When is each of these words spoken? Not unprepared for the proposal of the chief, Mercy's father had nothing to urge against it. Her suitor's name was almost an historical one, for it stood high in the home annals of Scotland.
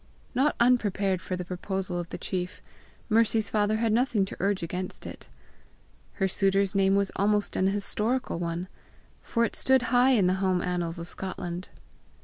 Not 0.33 0.55
unprepared 0.59 1.21
for 1.21 1.35
the 1.35 1.45
proposal 1.45 1.99
of 1.99 2.09
the 2.09 2.17
chief, 2.17 2.59
Mercy's 3.07 3.51
father 3.51 3.75
had 3.77 3.93
nothing 3.93 4.25
to 4.25 4.37
urge 4.39 4.63
against 4.63 5.05
it. 5.05 5.29
Her 6.13 6.27
suitor's 6.27 6.73
name 6.73 6.95
was 6.95 7.11
almost 7.17 7.55
an 7.55 7.67
historical 7.67 8.39
one, 8.39 8.67
for 9.21 9.45
it 9.45 9.55
stood 9.55 9.83
high 9.93 10.13
in 10.13 10.25
the 10.25 10.33
home 10.41 10.63
annals 10.63 10.97
of 10.97 11.07
Scotland. 11.07 11.69